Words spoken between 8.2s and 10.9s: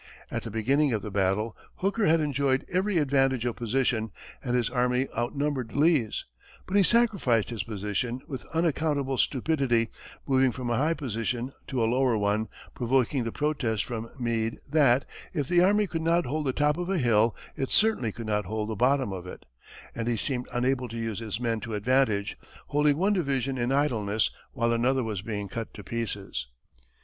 with unaccountable stupidity, moving from a